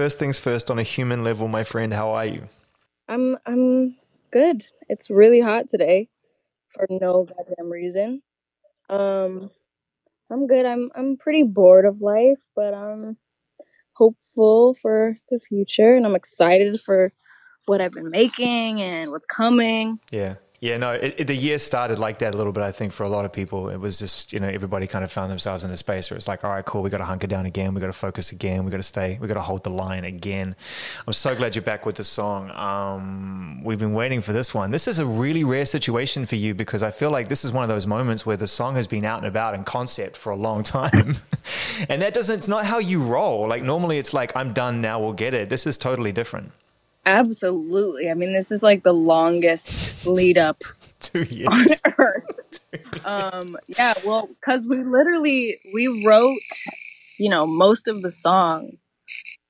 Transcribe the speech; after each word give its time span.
First 0.00 0.18
things 0.18 0.38
first, 0.38 0.70
on 0.70 0.78
a 0.78 0.82
human 0.82 1.24
level, 1.24 1.46
my 1.46 1.62
friend, 1.62 1.92
how 1.92 2.12
are 2.12 2.24
you? 2.24 2.48
I'm 3.06 3.36
I'm 3.44 3.96
good. 4.30 4.62
It's 4.88 5.10
really 5.10 5.42
hot 5.42 5.68
today 5.68 6.08
for 6.70 6.86
no 6.88 7.24
goddamn 7.24 7.68
reason. 7.68 8.22
Um 8.88 9.50
I'm 10.32 10.46
good. 10.46 10.64
I'm 10.64 10.90
I'm 10.94 11.18
pretty 11.18 11.42
bored 11.42 11.84
of 11.84 12.00
life, 12.00 12.40
but 12.56 12.72
I'm 12.72 13.18
hopeful 13.92 14.72
for 14.72 15.18
the 15.28 15.38
future 15.38 15.94
and 15.94 16.06
I'm 16.06 16.14
excited 16.14 16.80
for 16.80 17.12
what 17.66 17.82
I've 17.82 17.92
been 17.92 18.08
making 18.08 18.80
and 18.80 19.10
what's 19.10 19.26
coming. 19.26 19.98
Yeah. 20.10 20.36
Yeah, 20.60 20.76
no, 20.76 20.92
it, 20.92 21.14
it, 21.16 21.26
the 21.26 21.34
year 21.34 21.58
started 21.58 21.98
like 21.98 22.18
that 22.18 22.34
a 22.34 22.36
little 22.36 22.52
bit. 22.52 22.62
I 22.62 22.70
think 22.70 22.92
for 22.92 23.04
a 23.04 23.08
lot 23.08 23.24
of 23.24 23.32
people, 23.32 23.70
it 23.70 23.78
was 23.78 23.98
just 23.98 24.30
you 24.30 24.40
know 24.40 24.46
everybody 24.46 24.86
kind 24.86 25.02
of 25.02 25.10
found 25.10 25.30
themselves 25.30 25.64
in 25.64 25.70
a 25.70 25.76
space 25.76 26.10
where 26.10 26.18
it's 26.18 26.28
like, 26.28 26.44
all 26.44 26.50
right, 26.50 26.64
cool, 26.66 26.82
we 26.82 26.90
got 26.90 26.98
to 26.98 27.04
hunker 27.06 27.26
down 27.26 27.46
again, 27.46 27.72
we 27.72 27.80
got 27.80 27.86
to 27.86 27.94
focus 27.94 28.30
again, 28.30 28.66
we 28.66 28.70
got 28.70 28.76
to 28.76 28.82
stay, 28.82 29.16
we 29.22 29.26
got 29.26 29.34
to 29.34 29.40
hold 29.40 29.64
the 29.64 29.70
line 29.70 30.04
again. 30.04 30.54
I'm 31.06 31.14
so 31.14 31.34
glad 31.34 31.56
you're 31.56 31.62
back 31.62 31.86
with 31.86 31.96
the 31.96 32.04
song. 32.04 32.50
Um, 32.50 33.64
we've 33.64 33.78
been 33.78 33.94
waiting 33.94 34.20
for 34.20 34.34
this 34.34 34.52
one. 34.52 34.70
This 34.70 34.86
is 34.86 34.98
a 34.98 35.06
really 35.06 35.44
rare 35.44 35.64
situation 35.64 36.26
for 36.26 36.36
you 36.36 36.54
because 36.54 36.82
I 36.82 36.90
feel 36.90 37.10
like 37.10 37.30
this 37.30 37.42
is 37.42 37.52
one 37.52 37.62
of 37.62 37.70
those 37.70 37.86
moments 37.86 38.26
where 38.26 38.36
the 38.36 38.46
song 38.46 38.74
has 38.74 38.86
been 38.86 39.06
out 39.06 39.20
and 39.20 39.26
about 39.26 39.54
in 39.54 39.64
concept 39.64 40.14
for 40.14 40.30
a 40.30 40.36
long 40.36 40.62
time, 40.62 41.16
and 41.88 42.02
that 42.02 42.12
doesn't. 42.12 42.40
It's 42.40 42.48
not 42.48 42.66
how 42.66 42.80
you 42.80 43.02
roll. 43.02 43.48
Like 43.48 43.62
normally, 43.62 43.96
it's 43.96 44.12
like 44.12 44.36
I'm 44.36 44.52
done 44.52 44.82
now, 44.82 45.00
we'll 45.00 45.14
get 45.14 45.32
it. 45.32 45.48
This 45.48 45.66
is 45.66 45.78
totally 45.78 46.12
different. 46.12 46.52
Absolutely. 47.06 48.10
I 48.10 48.14
mean, 48.14 48.34
this 48.34 48.52
is 48.52 48.62
like 48.62 48.82
the 48.82 48.92
longest 48.92 49.89
lead 50.04 50.38
up 50.38 50.62
two 51.00 51.24
years 51.24 51.80
on 51.84 51.94
Earth. 51.98 52.60
um, 53.04 53.58
yeah, 53.68 53.94
well, 54.04 54.28
because 54.28 54.66
we 54.66 54.78
literally 54.78 55.58
we 55.74 56.04
wrote, 56.04 56.38
you 57.18 57.30
know, 57.30 57.46
most 57.46 57.88
of 57.88 58.02
the 58.02 58.10
song 58.10 58.72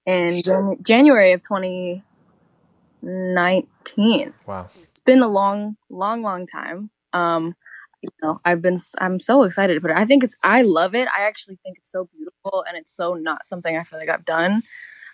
in 0.06 0.42
Jan- 0.42 0.76
January 0.82 1.32
of 1.32 1.42
2019. 1.42 4.34
Wow, 4.46 4.68
it's 4.82 5.00
been 5.00 5.22
a 5.22 5.28
long, 5.28 5.76
long, 5.88 6.22
long 6.22 6.46
time. 6.46 6.90
Um, 7.12 7.54
you 8.02 8.08
know, 8.22 8.40
I've 8.44 8.62
been 8.62 8.76
I'm 8.98 9.20
so 9.20 9.42
excited 9.42 9.74
to 9.74 9.80
put 9.80 9.90
it. 9.90 9.96
I 9.96 10.04
think 10.04 10.24
it's 10.24 10.36
I 10.42 10.62
love 10.62 10.94
it. 10.94 11.08
I 11.08 11.22
actually 11.22 11.58
think 11.62 11.78
it's 11.78 11.92
so 11.92 12.08
beautiful 12.14 12.64
and 12.66 12.76
it's 12.76 12.94
so 12.94 13.14
not 13.14 13.44
something 13.44 13.76
I 13.76 13.82
feel 13.82 13.98
like 13.98 14.08
I've 14.08 14.24
done. 14.24 14.62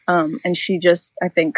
Um, 0.09 0.37
and 0.45 0.57
she 0.57 0.79
just 0.79 1.15
I 1.21 1.29
think 1.29 1.57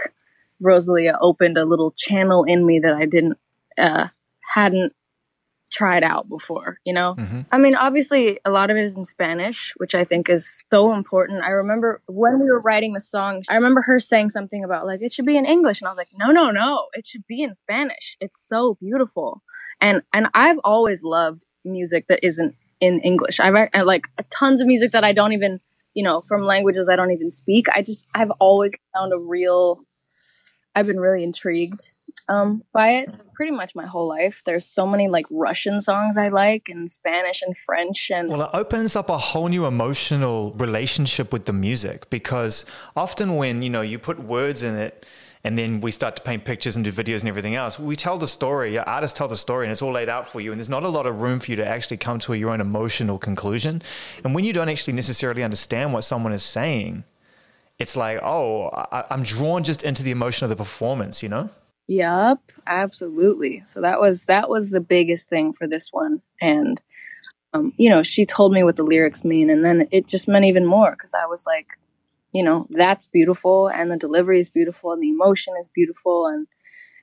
Rosalia 0.60 1.18
opened 1.20 1.58
a 1.58 1.64
little 1.64 1.92
channel 1.96 2.44
in 2.44 2.66
me 2.66 2.78
that 2.80 2.94
I 2.94 3.04
didn't 3.04 3.38
uh, 3.78 4.08
hadn't 4.54 4.92
tried 5.70 6.02
out 6.02 6.28
before. 6.28 6.78
You 6.84 6.92
know, 6.94 7.14
mm-hmm. 7.18 7.42
I 7.52 7.58
mean, 7.58 7.74
obviously 7.74 8.38
a 8.44 8.50
lot 8.50 8.70
of 8.70 8.76
it 8.76 8.82
is 8.82 8.96
in 8.96 9.04
Spanish, 9.04 9.74
which 9.76 9.94
I 9.94 10.04
think 10.04 10.28
is 10.28 10.62
so 10.66 10.92
important. 10.92 11.44
I 11.44 11.50
remember 11.50 12.00
when 12.06 12.40
we 12.40 12.50
were 12.50 12.60
writing 12.60 12.94
the 12.94 13.00
song, 13.00 13.42
I 13.48 13.54
remember 13.54 13.82
her 13.82 14.00
saying 14.00 14.30
something 14.30 14.64
about 14.64 14.86
like 14.86 15.02
it 15.02 15.12
should 15.12 15.26
be 15.26 15.36
in 15.36 15.44
English, 15.44 15.80
and 15.80 15.88
I 15.88 15.90
was 15.90 15.98
like, 15.98 16.08
no, 16.16 16.30
no, 16.30 16.50
no, 16.50 16.88
it 16.94 17.06
should 17.06 17.26
be 17.26 17.42
in 17.42 17.54
Spanish. 17.54 18.16
It's 18.20 18.46
so 18.46 18.76
beautiful, 18.80 19.42
and 19.80 20.02
and 20.12 20.28
I've 20.34 20.58
always 20.64 21.02
loved 21.02 21.44
music 21.64 22.06
that 22.08 22.20
isn't 22.22 22.54
in 22.80 23.00
English. 23.00 23.40
I've 23.40 23.70
like 23.84 24.06
tons 24.30 24.60
of 24.60 24.66
music 24.66 24.92
that 24.92 25.04
I 25.04 25.12
don't 25.12 25.32
even 25.32 25.60
you 25.94 26.02
know 26.02 26.22
from 26.22 26.42
languages 26.42 26.88
I 26.88 26.96
don't 26.96 27.12
even 27.12 27.30
speak. 27.30 27.68
I 27.68 27.82
just 27.82 28.06
I've 28.14 28.30
always 28.38 28.74
found 28.94 29.12
a 29.12 29.18
real 29.18 29.80
I've 30.78 30.86
been 30.86 31.00
really 31.00 31.24
intrigued 31.24 31.90
um, 32.28 32.62
by 32.72 32.90
it 32.98 33.12
pretty 33.34 33.50
much 33.50 33.74
my 33.74 33.84
whole 33.84 34.06
life. 34.06 34.42
There's 34.46 34.64
so 34.64 34.86
many 34.86 35.08
like 35.08 35.26
Russian 35.28 35.80
songs 35.80 36.16
I 36.16 36.28
like 36.28 36.68
and 36.68 36.88
Spanish 36.88 37.42
and 37.42 37.58
French 37.58 38.12
and 38.14 38.28
Well, 38.30 38.42
it 38.42 38.50
opens 38.52 38.94
up 38.94 39.10
a 39.10 39.18
whole 39.18 39.48
new 39.48 39.66
emotional 39.66 40.52
relationship 40.52 41.32
with 41.32 41.46
the 41.46 41.52
music 41.52 42.08
because 42.10 42.64
often 42.94 43.34
when, 43.34 43.62
you 43.62 43.70
know, 43.70 43.80
you 43.80 43.98
put 43.98 44.20
words 44.20 44.62
in 44.62 44.76
it 44.76 45.04
and 45.42 45.58
then 45.58 45.80
we 45.80 45.90
start 45.90 46.14
to 46.14 46.22
paint 46.22 46.44
pictures 46.44 46.76
and 46.76 46.84
do 46.84 46.92
videos 46.92 47.20
and 47.20 47.28
everything 47.28 47.56
else. 47.56 47.76
We 47.76 47.96
tell 47.96 48.16
the 48.16 48.28
story, 48.28 48.78
artists 48.78 49.18
tell 49.18 49.28
the 49.28 49.36
story, 49.36 49.66
and 49.66 49.72
it's 49.72 49.82
all 49.82 49.92
laid 49.92 50.08
out 50.08 50.28
for 50.28 50.40
you. 50.40 50.52
And 50.52 50.60
there's 50.60 50.68
not 50.68 50.84
a 50.84 50.88
lot 50.88 51.06
of 51.06 51.20
room 51.20 51.40
for 51.40 51.50
you 51.50 51.56
to 51.56 51.66
actually 51.66 51.96
come 51.96 52.20
to 52.20 52.34
your 52.34 52.50
own 52.50 52.60
emotional 52.60 53.18
conclusion. 53.18 53.82
And 54.22 54.32
when 54.32 54.44
you 54.44 54.52
don't 54.52 54.68
actually 54.68 54.94
necessarily 54.94 55.42
understand 55.42 55.92
what 55.92 56.04
someone 56.04 56.32
is 56.32 56.44
saying, 56.44 57.02
it's 57.78 57.96
like, 57.96 58.20
oh, 58.22 58.68
I, 58.68 59.04
I'm 59.10 59.22
drawn 59.22 59.64
just 59.64 59.82
into 59.82 60.02
the 60.02 60.10
emotion 60.10 60.44
of 60.44 60.50
the 60.50 60.56
performance, 60.56 61.22
you 61.22 61.28
know? 61.28 61.50
Yep, 61.86 62.40
absolutely. 62.66 63.62
So 63.64 63.80
that 63.80 63.98
was 63.98 64.26
that 64.26 64.50
was 64.50 64.70
the 64.70 64.80
biggest 64.80 65.30
thing 65.30 65.54
for 65.54 65.66
this 65.66 65.88
one, 65.90 66.20
and 66.40 66.80
um, 67.54 67.72
you 67.78 67.88
know, 67.88 68.02
she 68.02 68.26
told 68.26 68.52
me 68.52 68.62
what 68.62 68.76
the 68.76 68.82
lyrics 68.82 69.24
mean, 69.24 69.48
and 69.48 69.64
then 69.64 69.88
it 69.90 70.06
just 70.06 70.28
meant 70.28 70.44
even 70.44 70.66
more 70.66 70.90
because 70.90 71.14
I 71.14 71.24
was 71.26 71.46
like, 71.46 71.66
you 72.32 72.42
know, 72.42 72.66
that's 72.68 73.06
beautiful, 73.06 73.68
and 73.68 73.90
the 73.90 73.96
delivery 73.96 74.38
is 74.38 74.50
beautiful, 74.50 74.92
and 74.92 75.02
the 75.02 75.08
emotion 75.08 75.54
is 75.58 75.68
beautiful, 75.68 76.26
and 76.26 76.46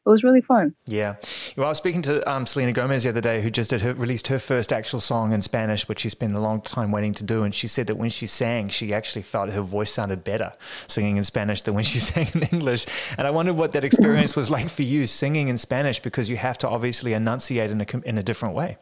it 0.06 0.10
was 0.10 0.24
really 0.24 0.42
fun. 0.42 0.76
Yeah. 0.86 1.16
Well, 1.58 1.66
I 1.66 1.70
was 1.70 1.78
speaking 1.78 2.04
to 2.04 2.30
um, 2.32 2.46
Selena 2.46 2.74
Gomez 2.74 3.04
the 3.04 3.10
other 3.10 3.22
day, 3.22 3.42
who 3.42 3.50
just 3.50 3.72
did 3.72 3.82
her, 3.82 3.94
released 3.96 4.28
her 4.28 4.38
first 4.38 4.72
actual 4.72 5.00
song 5.00 5.34
in 5.34 5.42
Spanish, 5.42 5.88
which 5.88 6.02
she's 6.02 6.14
been 6.14 6.34
a 6.34 6.40
long 6.40 6.62
time 6.62 6.92
waiting 6.92 7.14
to 7.16 7.24
do. 7.24 7.42
And 7.42 7.56
she 7.56 7.68
said 7.68 7.88
that 7.88 7.98
when 7.98 8.10
she 8.10 8.28
sang, 8.28 8.70
she 8.70 8.94
actually 8.94 9.24
felt 9.24 9.50
her 9.50 9.62
voice 9.62 9.92
sounded 9.92 10.24
better 10.24 10.54
singing 10.88 11.18
in 11.18 11.24
Spanish 11.24 11.64
than 11.64 11.74
when 11.74 11.84
she 11.84 11.98
sang 12.12 12.30
in 12.36 12.44
English. 12.44 12.86
And 13.18 13.26
I 13.26 13.32
wondered 13.32 13.56
what 13.56 13.72
that 13.72 13.84
experience 13.84 14.36
was 14.36 14.52
like 14.52 14.70
for 14.70 14.84
you 14.84 15.08
singing 15.08 15.48
in 15.48 15.58
Spanish 15.58 16.00
because 16.00 16.30
you 16.30 16.38
have 16.38 16.60
to 16.60 16.70
obviously 16.70 17.14
enunciate 17.14 17.72
in 17.72 17.82
a, 17.82 17.86
in 18.06 18.20
a 18.20 18.24
different 18.24 18.54
way. 18.54 18.78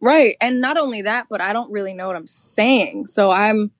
Right. 0.00 0.36
And 0.40 0.60
not 0.60 0.76
only 0.76 1.02
that, 1.02 1.26
but 1.30 1.40
I 1.40 1.52
don't 1.52 1.70
really 1.70 1.94
know 1.94 2.08
what 2.08 2.16
I'm 2.16 2.26
saying. 2.26 3.06
So 3.06 3.30
I'm. 3.30 3.70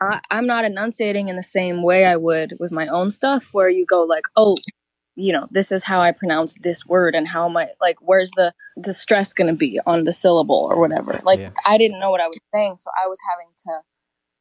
I, 0.00 0.20
I'm 0.30 0.46
not 0.46 0.64
enunciating 0.64 1.28
in 1.28 1.34
the 1.34 1.42
same 1.42 1.82
way 1.82 2.04
I 2.04 2.14
would 2.14 2.54
with 2.60 2.70
my 2.70 2.86
own 2.86 3.10
stuff, 3.10 3.48
where 3.50 3.68
you 3.68 3.84
go 3.84 4.04
like, 4.04 4.26
"Oh, 4.36 4.56
you 5.18 5.32
know 5.32 5.46
this 5.50 5.72
is 5.72 5.82
how 5.82 6.00
i 6.00 6.12
pronounce 6.12 6.54
this 6.62 6.86
word 6.86 7.14
and 7.14 7.26
how 7.26 7.48
my 7.48 7.68
like 7.80 7.96
where's 8.00 8.30
the 8.32 8.54
the 8.76 8.94
stress 8.94 9.32
going 9.32 9.48
to 9.48 9.58
be 9.58 9.80
on 9.84 10.04
the 10.04 10.12
syllable 10.12 10.68
or 10.70 10.78
whatever 10.80 11.20
like 11.24 11.40
yeah. 11.40 11.50
i 11.66 11.76
didn't 11.76 11.98
know 11.98 12.10
what 12.10 12.20
i 12.20 12.26
was 12.26 12.38
saying 12.54 12.76
so 12.76 12.90
i 13.02 13.06
was 13.08 13.18
having 13.28 13.48
to 13.56 13.82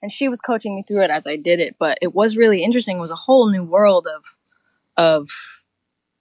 and 0.02 0.12
she 0.12 0.30
was 0.30 0.40
coaching 0.40 0.76
me 0.76 0.84
through 0.84 1.02
it 1.02 1.10
as 1.10 1.26
i 1.26 1.36
did 1.36 1.60
it 1.60 1.76
but 1.80 1.98
it 2.02 2.14
was 2.14 2.38
really 2.38 2.64
interesting 2.64 2.98
it 2.98 3.02
was 3.02 3.12
a 3.12 3.16
whole 3.16 3.50
new 3.50 3.64
world 3.64 4.08
of 4.08 4.36
of 4.98 5.57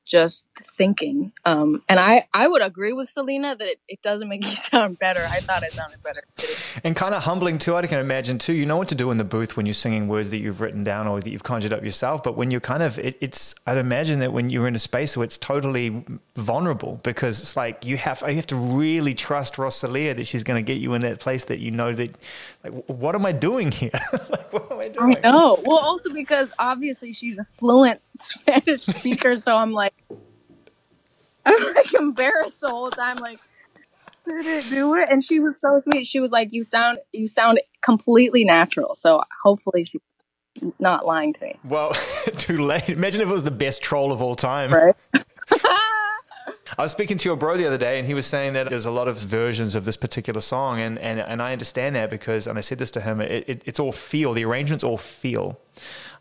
just 0.06 0.46
thinking. 0.56 1.32
Um, 1.44 1.82
and 1.88 1.98
I, 1.98 2.28
I 2.32 2.46
would 2.46 2.62
agree 2.62 2.92
with 2.92 3.08
Selena 3.08 3.56
that 3.56 3.66
it, 3.66 3.80
it 3.88 4.02
doesn't 4.02 4.28
make 4.28 4.44
you 4.48 4.56
sound 4.56 4.98
better. 4.98 5.20
I 5.28 5.40
thought 5.40 5.62
it 5.62 5.72
sounded 5.72 6.02
better. 6.02 6.22
And 6.84 6.94
kind 6.94 7.14
of 7.14 7.24
humbling 7.24 7.58
too, 7.58 7.74
I 7.74 7.86
can 7.86 7.98
imagine 7.98 8.38
too. 8.38 8.52
You 8.52 8.64
know 8.64 8.76
what 8.76 8.88
to 8.88 8.94
do 8.94 9.10
in 9.10 9.18
the 9.18 9.24
booth 9.24 9.56
when 9.56 9.66
you're 9.66 9.74
singing 9.74 10.08
words 10.08 10.30
that 10.30 10.38
you've 10.38 10.60
written 10.60 10.84
down 10.84 11.08
or 11.08 11.20
that 11.20 11.28
you've 11.28 11.42
conjured 11.42 11.72
up 11.72 11.82
yourself. 11.84 12.22
But 12.22 12.36
when 12.36 12.50
you're 12.50 12.60
kind 12.60 12.82
of, 12.82 12.98
it, 12.98 13.18
it's, 13.20 13.54
I'd 13.66 13.78
imagine 13.78 14.20
that 14.20 14.32
when 14.32 14.48
you're 14.48 14.68
in 14.68 14.76
a 14.76 14.80
space 14.80 15.16
where 15.16 15.24
it's 15.24 15.38
totally 15.38 16.04
vulnerable 16.36 17.00
because 17.02 17.40
it's 17.40 17.56
like 17.56 17.84
you 17.84 17.96
have, 17.96 18.22
you 18.26 18.36
have 18.36 18.46
to 18.46 18.56
really 18.56 19.14
trust 19.14 19.58
Rosalia 19.58 20.14
that 20.14 20.26
she's 20.26 20.44
going 20.44 20.64
to 20.64 20.66
get 20.66 20.80
you 20.80 20.94
in 20.94 21.00
that 21.02 21.18
place 21.18 21.44
that 21.44 21.58
you 21.58 21.72
know 21.72 21.92
that, 21.92 22.14
like, 22.62 22.72
what 22.86 23.14
am 23.16 23.26
I 23.26 23.32
doing 23.32 23.72
here? 23.72 23.90
like, 24.12 24.52
what 24.52 24.70
am 24.70 24.78
I 24.78 24.88
doing? 24.88 25.16
I 25.16 25.20
know. 25.20 25.60
Well, 25.64 25.78
also 25.78 26.12
because 26.12 26.52
obviously 26.58 27.12
she's 27.12 27.38
a 27.38 27.44
fluent 27.44 28.00
Spanish 28.16 28.82
speaker. 28.84 29.38
So 29.38 29.56
I'm 29.56 29.72
like, 29.72 29.94
I'm 31.44 31.74
like 31.74 31.94
embarrassed 31.94 32.60
the 32.60 32.68
whole 32.68 32.90
time, 32.90 33.16
like, 33.18 33.38
did 34.26 34.46
it 34.46 34.70
do 34.70 34.94
it? 34.96 35.08
And 35.10 35.22
she 35.22 35.38
was 35.38 35.54
so 35.60 35.80
sweet. 35.88 36.06
She 36.06 36.20
was 36.20 36.30
like, 36.30 36.52
You 36.52 36.62
sound 36.62 36.98
you 37.12 37.28
sound 37.28 37.60
completely 37.82 38.44
natural. 38.44 38.94
So 38.94 39.22
hopefully 39.42 39.84
she's 39.84 40.00
not 40.78 41.06
lying 41.06 41.32
to 41.34 41.44
me. 41.44 41.58
Well, 41.64 41.92
too 42.36 42.58
late. 42.58 42.88
Imagine 42.88 43.20
if 43.20 43.28
it 43.28 43.32
was 43.32 43.44
the 43.44 43.50
best 43.50 43.82
troll 43.82 44.12
of 44.12 44.20
all 44.20 44.34
time. 44.34 44.72
Right. 44.72 44.96
I 46.78 46.82
was 46.82 46.92
speaking 46.92 47.16
to 47.16 47.28
your 47.28 47.36
bro 47.36 47.56
the 47.56 47.66
other 47.66 47.78
day, 47.78 47.98
and 47.98 48.06
he 48.06 48.12
was 48.12 48.26
saying 48.26 48.52
that 48.52 48.68
there's 48.68 48.84
a 48.84 48.90
lot 48.90 49.08
of 49.08 49.16
versions 49.18 49.74
of 49.74 49.84
this 49.84 49.96
particular 49.96 50.40
song, 50.40 50.80
and 50.80 50.98
and, 50.98 51.20
and 51.20 51.40
I 51.40 51.52
understand 51.52 51.96
that 51.96 52.10
because, 52.10 52.46
and 52.46 52.58
I 52.58 52.60
said 52.60 52.78
this 52.78 52.90
to 52.92 53.00
him, 53.00 53.20
it, 53.20 53.44
it, 53.48 53.62
it's 53.64 53.80
all 53.80 53.92
feel. 53.92 54.32
The 54.34 54.44
arrangements 54.44 54.84
all 54.84 54.98
feel. 54.98 55.58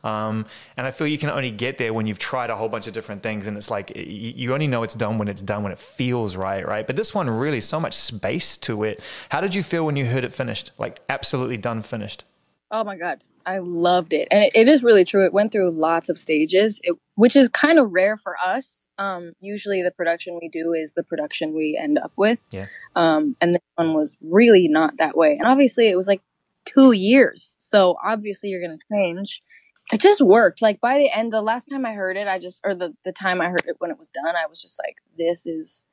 Um, 0.06 0.46
and 0.78 0.86
I 0.86 0.92
feel 0.92 1.08
you 1.08 1.18
can 1.18 1.32
only 1.32 1.50
get 1.50 1.78
there 1.80 1.94
when 1.94 2.06
you've 2.06 2.20
tried 2.20 2.52
a 2.52 2.56
whole 2.56 2.70
bunch 2.70 2.86
of 2.88 2.94
different 2.94 3.24
things. 3.24 3.48
And 3.48 3.58
it's 3.58 3.72
like 3.72 3.92
you 3.96 4.54
only 4.54 4.68
know 4.68 4.84
it's 4.84 4.94
done 4.94 5.18
when 5.18 5.28
it's 5.28 5.42
done, 5.42 5.64
when 5.64 5.72
it 5.72 5.80
feels 5.80 6.38
right, 6.38 6.66
right? 6.66 6.86
But 6.86 6.96
this 6.96 7.14
one 7.14 7.30
really, 7.30 7.60
so 7.60 7.80
much 7.80 7.96
space 7.96 8.56
to 8.58 8.84
it. 8.84 9.02
How 9.30 9.42
did 9.42 9.56
you 9.56 9.64
feel 9.64 9.86
when 9.86 9.96
you 9.96 10.06
heard 10.06 10.24
it 10.24 10.34
finished? 10.34 10.72
Like 10.78 11.02
absolutely 11.10 11.58
done, 11.58 11.82
finished? 11.82 12.24
Oh 12.70 12.84
my 12.84 12.96
God. 12.96 13.24
I 13.46 13.60
loved 13.60 14.14
it. 14.14 14.28
And 14.32 14.44
it, 14.44 14.52
it 14.56 14.68
is 14.68 14.84
really 14.84 15.06
true. 15.06 15.26
It 15.26 15.34
went 15.34 15.52
through 15.52 15.72
lots 15.72 16.10
of 16.10 16.18
stages, 16.18 16.82
it, 16.84 16.96
which 17.16 17.36
is 17.36 17.50
kind 17.50 17.80
of 17.80 17.92
rare 17.92 18.18
for 18.18 18.36
us. 18.44 18.88
Um, 18.98 19.34
usually 19.40 19.84
the 19.84 19.92
production 19.92 20.38
we 20.42 20.50
do 20.50 20.74
is 20.74 20.94
the 20.94 21.04
production 21.04 21.54
we 21.54 21.80
end 21.82 21.98
up 21.98 22.12
with. 22.16 22.48
Yeah. 22.52 22.68
Um, 22.96 23.36
and 23.42 23.54
this 23.54 23.62
one 23.76 23.94
was 23.94 24.18
really 24.22 24.68
not 24.68 24.98
that 24.98 25.16
way. 25.16 25.38
And 25.38 25.48
obviously 25.48 25.90
it 25.90 25.96
was 25.96 26.08
like 26.08 26.22
two 26.66 26.92
years. 26.92 27.56
So 27.60 27.98
obviously 28.04 28.50
you're 28.50 28.66
going 28.66 28.78
to 28.78 28.86
change 28.92 29.42
it 29.92 30.02
just 30.02 30.22
worked. 30.22 30.62
Like 30.62 30.82
by 30.82 30.98
the 30.98 31.16
end, 31.16 31.32
the 31.32 31.42
last 31.42 31.66
time 31.66 31.86
I 31.86 31.94
heard 31.94 32.18
it, 32.18 32.28
I 32.28 32.40
just, 32.40 32.62
or 32.66 32.74
the, 32.74 32.96
the 33.04 33.12
time 33.12 33.42
I 33.42 33.50
heard 33.50 33.66
it 33.68 33.76
when 33.80 33.92
it 33.92 33.98
was 33.98 34.08
done, 34.08 34.36
I 34.36 34.48
was 34.48 34.62
just 34.62 34.80
like, 34.84 34.96
this 35.18 35.46
is 35.46 35.86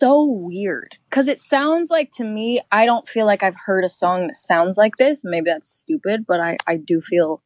so 0.00 0.24
weird. 0.24 0.96
Cause 1.10 1.28
it 1.28 1.38
sounds 1.38 1.90
like 1.90 2.10
to 2.16 2.24
me, 2.24 2.60
I 2.70 2.86
don't 2.86 3.06
feel 3.08 3.26
like 3.26 3.42
I've 3.42 3.56
heard 3.66 3.84
a 3.84 3.88
song 3.88 4.26
that 4.26 4.34
sounds 4.34 4.76
like 4.76 4.96
this. 4.98 5.22
Maybe 5.24 5.50
that's 5.50 5.68
stupid, 5.68 6.26
but 6.26 6.40
I, 6.40 6.56
I 6.66 6.76
do 6.76 7.00
feel 7.00 7.42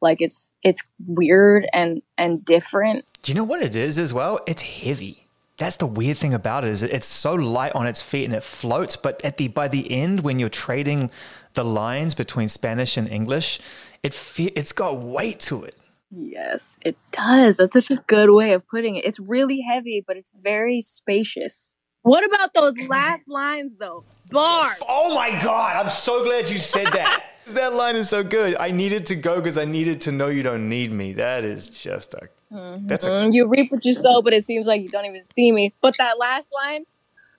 Like 0.00 0.20
it's 0.20 0.52
it's 0.62 0.82
weird 1.06 1.66
and 1.72 2.02
and 2.18 2.44
different. 2.44 3.04
Do 3.22 3.32
you 3.32 3.36
know 3.36 3.44
what 3.44 3.62
it 3.62 3.74
is 3.74 3.96
as 3.96 4.12
well? 4.12 4.40
It's 4.46 4.62
heavy. 4.62 5.28
That's 5.56 5.76
the 5.78 5.86
weird 5.86 6.18
thing 6.18 6.34
about 6.34 6.64
it 6.64 6.70
is 6.70 6.82
it's 6.82 7.06
so 7.06 7.32
light 7.34 7.72
on 7.74 7.86
its 7.86 8.02
feet 8.02 8.24
and 8.24 8.34
it 8.34 8.42
floats, 8.42 8.96
but 8.96 9.24
at 9.24 9.36
the 9.38 9.48
by 9.48 9.68
the 9.68 9.90
end 9.90 10.20
when 10.20 10.38
you're 10.38 10.50
trading 10.50 11.10
the 11.54 11.64
lines 11.64 12.14
between 12.14 12.48
Spanish 12.48 12.96
and 12.98 13.08
English, 13.08 13.60
it 14.02 14.12
fe- 14.12 14.52
it's 14.56 14.72
got 14.72 14.98
weight 14.98 15.38
to 15.48 15.64
it. 15.64 15.76
Yes, 16.10 16.76
it 16.84 16.98
does. 17.12 17.56
That's 17.56 17.72
such 17.72 17.90
a 17.96 18.02
good 18.06 18.30
way 18.30 18.52
of 18.52 18.66
putting 18.68 18.96
it. 18.96 19.04
It's 19.06 19.20
really 19.20 19.60
heavy, 19.62 20.04
but 20.06 20.16
it's 20.16 20.34
very 20.42 20.80
spacious. 20.80 21.78
What 22.04 22.24
about 22.24 22.52
those 22.52 22.78
last 22.88 23.26
lines 23.28 23.74
though? 23.76 24.04
Bars. 24.30 24.78
Oh 24.88 25.14
my 25.14 25.30
god, 25.42 25.76
I'm 25.76 25.90
so 25.90 26.22
glad 26.22 26.48
you 26.50 26.58
said 26.58 26.88
that. 26.92 27.24
that 27.48 27.72
line 27.72 27.96
is 27.96 28.08
so 28.08 28.22
good. 28.22 28.56
I 28.60 28.70
needed 28.70 29.06
to 29.06 29.16
go 29.16 29.36
because 29.36 29.58
I 29.58 29.64
needed 29.64 30.02
to 30.02 30.12
know 30.12 30.28
you 30.28 30.42
don't 30.42 30.68
need 30.68 30.92
me. 30.92 31.14
That 31.14 31.44
is 31.44 31.68
just 31.68 32.14
a 32.14 32.28
Mm-hmm. 32.52 32.86
that's 32.86 33.06
a 33.06 33.30
you 33.32 33.48
reap 33.48 33.72
what 33.72 33.84
you 33.84 33.92
sow, 33.92 34.22
but 34.22 34.32
it 34.32 34.44
seems 34.44 34.68
like 34.68 34.80
you 34.82 34.88
don't 34.88 35.06
even 35.06 35.24
see 35.24 35.50
me. 35.50 35.74
But 35.80 35.94
that 35.98 36.18
last 36.20 36.50
line, 36.54 36.84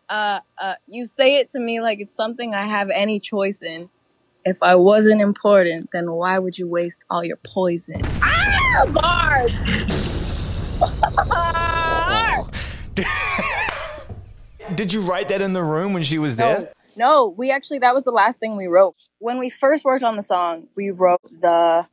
uh, 0.09 0.41
uh, 0.61 0.73
you 0.87 1.05
say 1.05 1.37
it 1.37 1.47
to 1.51 1.59
me 1.59 1.79
like 1.79 2.01
it's 2.01 2.13
something 2.13 2.53
I 2.53 2.65
have 2.65 2.89
any 2.89 3.21
choice 3.21 3.61
in. 3.61 3.89
If 4.43 4.61
I 4.61 4.75
wasn't 4.75 5.21
important, 5.21 5.91
then 5.93 6.11
why 6.11 6.37
would 6.37 6.57
you 6.57 6.67
waste 6.67 7.05
all 7.09 7.23
your 7.23 7.37
poison? 7.37 8.01
Ah, 8.21 8.85
bars. 8.91 9.53
Did 14.75 14.93
you 14.93 15.01
write 15.01 15.29
that 15.29 15.41
in 15.41 15.53
the 15.53 15.63
room 15.63 15.93
when 15.93 16.03
she 16.03 16.17
was 16.17 16.35
there? 16.35 16.59
No, 16.59 16.69
no, 16.97 17.35
we 17.37 17.51
actually 17.51 17.79
that 17.79 17.93
was 17.93 18.03
the 18.03 18.11
last 18.11 18.39
thing 18.39 18.55
we 18.57 18.67
wrote. 18.67 18.95
When 19.19 19.39
we 19.39 19.49
first 19.49 19.85
worked 19.85 20.03
on 20.03 20.15
the 20.15 20.21
song, 20.21 20.67
we 20.75 20.89
wrote 20.91 21.21
the 21.23 21.87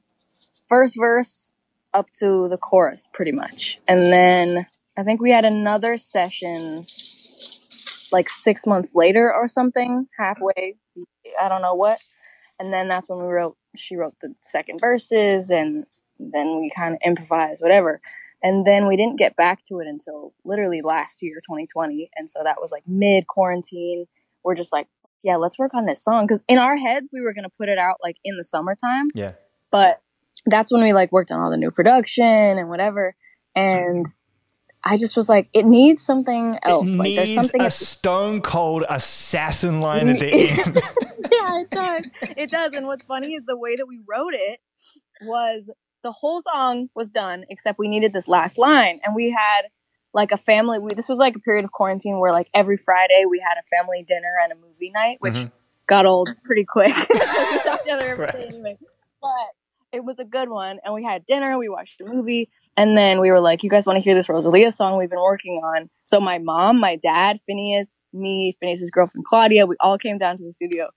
first 0.69 0.97
verse 0.99 1.53
up 1.95 2.11
to 2.21 2.49
the 2.49 2.57
chorus 2.57 3.09
pretty 3.13 3.33
much. 3.33 3.81
And 3.87 4.13
then 4.13 4.67
I 4.97 5.03
think 5.03 5.21
we 5.21 5.31
had 5.31 5.45
another 5.45 5.97
session 5.97 6.85
like 8.11 8.29
6 8.29 8.67
months 8.67 8.95
later 8.95 9.33
or 9.33 9.49
something, 9.49 10.07
halfway, 10.19 10.77
I 11.41 11.49
don't 11.49 11.63
know 11.63 11.75
what. 11.75 11.99
And 12.59 12.73
then 12.73 12.89
that's 12.89 13.09
when 13.09 13.19
we 13.19 13.27
wrote 13.27 13.57
she 13.75 13.97
wrote 13.97 14.15
the 14.21 14.35
second 14.41 14.81
verses 14.81 15.51
and 15.51 15.87
then 16.33 16.61
we 16.61 16.71
kind 16.71 16.95
of 16.95 17.01
improvised 17.05 17.63
whatever. 17.63 18.01
And 18.43 18.65
then 18.65 18.87
we 18.87 18.97
didn't 18.97 19.19
get 19.19 19.37
back 19.37 19.65
to 19.65 19.79
it 19.79 19.87
until 19.87 20.35
literally 20.45 20.83
last 20.83 21.23
year, 21.23 21.37
2020. 21.37 22.11
And 22.17 22.29
so 22.29 22.41
that 22.45 22.61
was 22.61 22.73
like 22.73 22.83
mid 22.87 23.27
quarantine. 23.27 24.07
We're 24.45 24.55
just 24.55 24.73
like, 24.73 24.89
yeah, 25.23 25.37
let's 25.37 25.59
work 25.59 25.75
on 25.75 25.87
this 25.87 26.03
song. 26.03 26.27
Cause 26.27 26.43
in 26.49 26.59
our 26.59 26.77
heads, 26.77 27.11
we 27.13 27.21
were 27.21 27.33
going 27.33 27.45
to 27.45 27.57
put 27.57 27.69
it 27.69 27.79
out 27.79 27.97
like 28.03 28.17
in 28.25 28.37
the 28.37 28.45
summertime. 28.45 29.09
Yeah. 29.15 29.33
But 29.71 30.01
that's 30.47 30.73
when 30.73 30.83
we 30.83 30.93
like 30.93 31.13
worked 31.13 31.31
on 31.31 31.41
all 31.41 31.51
the 31.51 31.57
new 31.57 31.71
production 31.71 32.25
and 32.25 32.69
whatever. 32.69 33.15
And 33.55 34.05
I 34.85 34.97
just 34.97 35.17
was 35.17 35.29
like, 35.29 35.49
it 35.53 35.65
needs 35.65 36.05
something 36.05 36.59
else. 36.65 36.91
It 36.91 36.99
like 36.99 37.17
there's 37.17 37.35
something. 37.35 37.61
a 37.61 37.71
stone 37.71 38.41
cold 38.41 38.85
assassin 38.89 39.81
line 39.81 40.09
at 40.09 40.19
the 40.19 40.33
end. 40.33 40.81
yeah, 41.31 41.61
it 41.61 41.71
does. 41.71 42.33
It 42.37 42.51
does. 42.51 42.73
And 42.73 42.87
what's 42.87 43.05
funny 43.05 43.35
is 43.35 43.45
the 43.47 43.57
way 43.57 43.77
that 43.77 43.87
we 43.87 44.01
wrote 44.09 44.35
it 44.35 44.61
was 45.23 45.71
the 46.03 46.13
whole 46.13 46.41
song 46.43 46.89
was 46.95 47.09
done 47.09 47.45
except 47.49 47.79
we 47.79 47.89
needed 47.89 48.13
this 48.13 48.29
last 48.29 48.59
line 48.59 49.01
and 49.05 49.15
we 49.15 49.31
had 49.31 49.63
like 50.15 50.33
a 50.33 50.37
family 50.37 50.79
we, 50.79 50.95
this 50.95 51.09
was 51.09 51.19
like 51.19 51.35
a 51.37 51.39
period 51.39 51.65
of 51.65 51.73
quarantine 51.73 52.19
where 52.19 52.33
like 52.33 52.49
every 52.55 52.77
friday 52.77 53.25
we 53.29 53.39
had 53.39 53.55
a 53.59 53.63
family 53.77 54.03
dinner 54.07 54.35
and 54.43 54.53
a 54.53 54.57
movie 54.57 54.91
night 54.91 55.17
which 55.21 55.35
Mhm. 55.35 55.53
got 55.87 56.07
old 56.07 56.29
pretty 56.45 56.65
quick 56.65 56.95
we 57.11 57.19
talked 57.19 57.83
together 57.85 58.09
every 58.11 58.25
Right. 58.27 58.35
anyway 58.49 58.77
but 59.21 59.31
it 59.93 60.05
was 60.05 60.19
a 60.19 60.25
good 60.25 60.49
one 60.49 60.81
and 60.85 60.93
we 60.95 61.05
had 61.05 61.25
dinner 61.27 61.57
we 61.59 61.69
watched 61.69 62.01
a 62.01 62.05
movie 62.05 62.49
and 62.77 62.97
then 62.97 63.21
we 63.21 63.31
were 63.31 63.41
like 63.41 63.63
you 63.63 63.71
guys 63.71 63.87
want 63.87 63.97
to 63.97 64.01
hear 64.03 64.15
this 64.15 64.29
rosalia 64.29 64.71
song 64.71 64.99
we've 64.99 65.11
been 65.11 65.21
working 65.23 65.61
on 65.65 65.89
so 66.03 66.19
my 66.21 66.39
mom 66.39 66.79
my 66.81 66.97
dad 66.97 67.39
phineas 67.47 68.05
me 68.13 68.55
phineas's 68.61 68.91
girlfriend 68.91 69.25
claudia 69.25 69.67
we 69.67 69.77
all 69.81 69.99
came 69.99 70.19
down 70.19 70.37
to 70.37 70.45
the 70.45 70.53
studio 70.53 70.89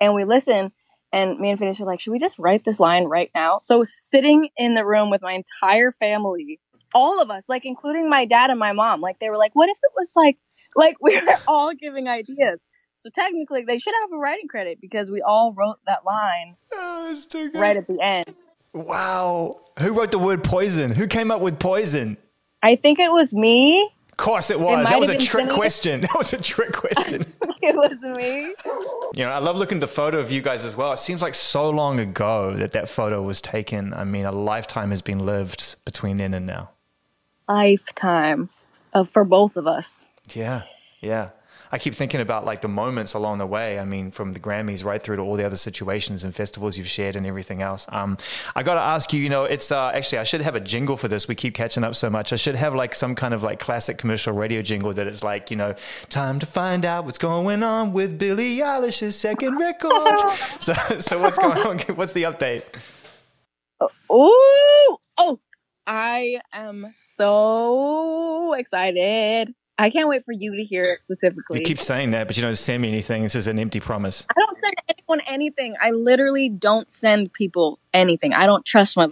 and 0.00 0.14
we 0.14 0.24
listened 0.24 0.70
and 1.12 1.38
me 1.38 1.50
and 1.50 1.58
Phineas 1.58 1.80
were 1.80 1.86
like, 1.86 2.00
should 2.00 2.12
we 2.12 2.18
just 2.18 2.38
write 2.38 2.64
this 2.64 2.80
line 2.80 3.04
right 3.04 3.30
now? 3.34 3.60
So 3.62 3.82
sitting 3.84 4.48
in 4.56 4.74
the 4.74 4.84
room 4.84 5.10
with 5.10 5.22
my 5.22 5.32
entire 5.32 5.90
family, 5.90 6.60
all 6.94 7.20
of 7.20 7.30
us, 7.30 7.48
like 7.48 7.64
including 7.64 8.08
my 8.08 8.24
dad 8.24 8.50
and 8.50 8.58
my 8.58 8.72
mom, 8.72 9.00
like 9.00 9.18
they 9.18 9.30
were 9.30 9.36
like, 9.36 9.54
what 9.54 9.68
if 9.68 9.76
it 9.76 9.92
was 9.96 10.12
like, 10.16 10.36
like 10.76 10.96
we 11.00 11.20
were 11.20 11.36
all 11.48 11.72
giving 11.74 12.08
ideas. 12.08 12.64
So 12.94 13.08
technically 13.08 13.62
they 13.62 13.78
should 13.78 13.94
have 14.02 14.12
a 14.12 14.18
writing 14.18 14.46
credit 14.48 14.78
because 14.80 15.10
we 15.10 15.22
all 15.22 15.54
wrote 15.54 15.76
that 15.86 16.04
line 16.04 16.56
oh, 16.72 17.16
right 17.54 17.76
at 17.76 17.86
the 17.86 17.98
end. 18.00 18.34
Wow. 18.72 19.60
Who 19.78 19.98
wrote 19.98 20.10
the 20.10 20.18
word 20.18 20.44
poison? 20.44 20.92
Who 20.92 21.06
came 21.06 21.30
up 21.30 21.40
with 21.40 21.58
poison? 21.58 22.18
I 22.62 22.76
think 22.76 22.98
it 22.98 23.10
was 23.10 23.32
me. 23.32 23.90
Of 24.10 24.16
course 24.16 24.50
it 24.50 24.60
was. 24.60 24.84
might 24.84 24.90
that 24.90 25.00
was 25.00 25.08
a 25.08 25.16
trick 25.16 25.44
Phineas. 25.46 25.54
question. 25.54 26.00
That 26.02 26.14
was 26.14 26.32
a 26.34 26.40
trick 26.40 26.72
question. 26.72 27.24
it 27.62 27.76
was 27.76 28.00
me. 28.00 28.54
you 29.14 29.24
know, 29.24 29.30
I 29.30 29.38
love 29.38 29.56
looking 29.56 29.76
at 29.76 29.80
the 29.80 29.86
photo 29.88 30.18
of 30.18 30.30
you 30.30 30.40
guys 30.40 30.64
as 30.64 30.74
well. 30.76 30.92
It 30.92 30.98
seems 30.98 31.22
like 31.22 31.34
so 31.34 31.68
long 31.70 32.00
ago 32.00 32.54
that 32.56 32.72
that 32.72 32.88
photo 32.88 33.22
was 33.22 33.40
taken. 33.40 33.92
I 33.92 34.04
mean, 34.04 34.24
a 34.24 34.32
lifetime 34.32 34.90
has 34.90 35.02
been 35.02 35.18
lived 35.18 35.76
between 35.84 36.16
then 36.16 36.34
and 36.34 36.46
now. 36.46 36.70
Lifetime 37.48 38.48
of 38.94 39.10
for 39.10 39.24
both 39.24 39.56
of 39.56 39.66
us. 39.66 40.08
Yeah, 40.32 40.62
yeah. 41.00 41.30
I 41.72 41.78
keep 41.78 41.94
thinking 41.94 42.20
about 42.20 42.44
like 42.44 42.60
the 42.60 42.68
moments 42.68 43.14
along 43.14 43.38
the 43.38 43.46
way. 43.46 43.78
I 43.78 43.84
mean, 43.84 44.10
from 44.10 44.32
the 44.32 44.40
Grammys 44.40 44.84
right 44.84 45.02
through 45.02 45.16
to 45.16 45.22
all 45.22 45.36
the 45.36 45.44
other 45.44 45.56
situations 45.56 46.24
and 46.24 46.34
festivals 46.34 46.76
you've 46.76 46.88
shared 46.88 47.16
and 47.16 47.26
everything 47.26 47.62
else. 47.62 47.86
Um, 47.90 48.18
I 48.54 48.62
got 48.62 48.74
to 48.74 48.80
ask 48.80 49.12
you, 49.12 49.20
you 49.20 49.28
know, 49.28 49.44
it's 49.44 49.70
uh, 49.70 49.90
actually 49.94 50.18
I 50.18 50.24
should 50.24 50.40
have 50.40 50.54
a 50.54 50.60
jingle 50.60 50.96
for 50.96 51.08
this. 51.08 51.28
We 51.28 51.34
keep 51.34 51.54
catching 51.54 51.84
up 51.84 51.94
so 51.94 52.10
much. 52.10 52.32
I 52.32 52.36
should 52.36 52.56
have 52.56 52.74
like 52.74 52.94
some 52.94 53.14
kind 53.14 53.34
of 53.34 53.42
like 53.42 53.60
classic 53.60 53.98
commercial 53.98 54.32
radio 54.32 54.62
jingle 54.62 54.92
that 54.92 55.06
it's 55.06 55.22
like, 55.22 55.50
you 55.50 55.56
know, 55.56 55.74
time 56.08 56.38
to 56.38 56.46
find 56.46 56.84
out 56.84 57.04
what's 57.04 57.18
going 57.18 57.62
on 57.62 57.92
with 57.92 58.18
Billie 58.18 58.58
Eilish's 58.58 59.16
second 59.16 59.58
record. 59.58 60.30
so, 60.60 60.74
so 60.98 61.20
what's 61.20 61.38
going 61.38 61.58
on? 61.58 61.78
What's 61.94 62.12
the 62.12 62.22
update? 62.22 62.62
Oh, 64.08 64.98
Oh, 65.22 65.38
I 65.86 66.40
am 66.50 66.86
so 66.94 68.54
excited. 68.54 69.54
I 69.80 69.88
can't 69.88 70.08
wait 70.08 70.22
for 70.22 70.32
you 70.32 70.54
to 70.56 70.62
hear 70.62 70.84
it 70.84 71.00
specifically. 71.00 71.60
You 71.60 71.64
keep 71.64 71.80
saying 71.80 72.10
that, 72.10 72.26
but 72.26 72.36
you 72.36 72.42
don't 72.42 72.56
send 72.56 72.82
me 72.82 72.88
anything. 72.88 73.22
This 73.22 73.34
is 73.34 73.46
an 73.46 73.58
empty 73.58 73.80
promise. 73.80 74.26
I 74.28 74.34
don't 74.38 74.56
send 74.58 74.74
anyone 74.90 75.20
anything. 75.26 75.74
I 75.80 75.92
literally 75.92 76.50
don't 76.50 76.90
send 76.90 77.32
people 77.32 77.78
anything. 77.94 78.34
I 78.34 78.44
don't 78.44 78.64
trust 78.66 78.94
my. 78.98 79.08